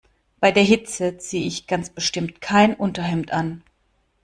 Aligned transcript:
Bei 0.39 0.51
der 0.51 0.63
Hitze 0.63 1.19
ziehe 1.19 1.45
ich 1.45 1.67
ganz 1.67 1.91
bestimmt 1.91 2.41
kein 2.41 2.73
Unterhemd 2.73 3.31
an. 3.31 3.61